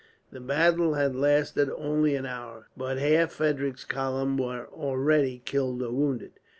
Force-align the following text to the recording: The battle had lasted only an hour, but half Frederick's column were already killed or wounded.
The 0.31 0.39
battle 0.39 0.95
had 0.95 1.15
lasted 1.15 1.69
only 1.69 2.15
an 2.15 2.25
hour, 2.25 2.69
but 2.75 2.97
half 2.97 3.33
Frederick's 3.33 3.85
column 3.85 4.35
were 4.35 4.65
already 4.73 5.43
killed 5.45 5.83
or 5.83 5.91
wounded. 5.91 6.31